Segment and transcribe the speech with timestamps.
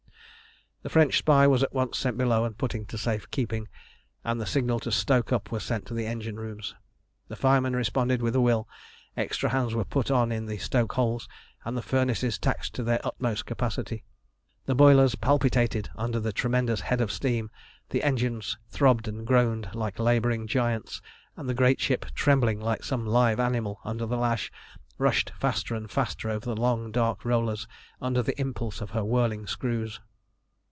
[0.83, 3.67] The French spy was at once sent below and put into safe keeping,
[4.23, 6.73] and the signal to "stoke up" was sent to the engine rooms.
[7.27, 8.67] The firemen responded with a will,
[9.15, 11.27] extra hands were put on in the stokeholes,
[11.63, 14.05] and the furnaces taxed to their utmost capacity.
[14.65, 17.51] The boilers palpitated under the tremendous head of steam,
[17.91, 20.99] the engines throbbed and groaned like labouring giants,
[21.37, 24.51] and the great ship, trembling like some live animal under the lash,
[24.97, 27.67] rushed faster and faster over the long dark rollers
[28.01, 29.99] under the impulse of her whirling screws.